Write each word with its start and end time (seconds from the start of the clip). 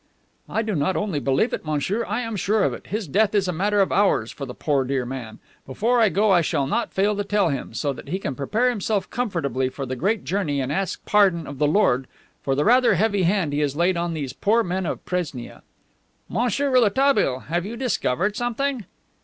"I 0.49 0.63
do 0.63 0.73
not 0.73 0.95
only 0.97 1.19
believe 1.19 1.53
it, 1.53 1.63
monsieur, 1.63 2.03
I 2.05 2.21
am 2.21 2.35
sure 2.35 2.63
of 2.63 2.73
it. 2.73 2.87
His 2.87 3.07
death 3.07 3.35
is 3.35 3.47
a 3.47 3.53
matter 3.53 3.81
of 3.81 3.91
hours 3.91 4.31
for 4.31 4.47
the 4.47 4.55
poor 4.55 4.83
dear 4.83 5.05
man. 5.05 5.37
Before 5.67 6.01
I 6.01 6.09
go 6.09 6.31
I 6.31 6.41
shall 6.41 6.65
not 6.65 6.91
fail 6.91 7.15
to 7.15 7.23
tell 7.23 7.49
him, 7.49 7.75
so 7.75 7.93
that 7.93 8.07
he 8.07 8.17
can 8.17 8.33
prepare 8.33 8.71
himself 8.71 9.07
comfortably 9.11 9.69
for 9.69 9.85
the 9.85 9.95
great 9.95 10.23
journey 10.23 10.59
and 10.59 10.71
ask 10.71 11.05
pardon 11.05 11.45
of 11.45 11.59
the 11.59 11.67
Lord 11.67 12.07
for 12.41 12.55
the 12.55 12.65
rather 12.65 12.95
heavy 12.95 13.21
hand 13.21 13.53
he 13.53 13.59
has 13.59 13.75
laid 13.75 13.95
on 13.95 14.15
these 14.15 14.33
poor 14.33 14.63
men 14.63 14.87
of 14.87 15.05
Presnia." 15.05 15.61
"Monsieur 16.27 16.71
Rouletabille, 16.71 17.41
have 17.41 17.63
you 17.63 17.77
discovered 17.77 18.35
something?" 18.35 18.85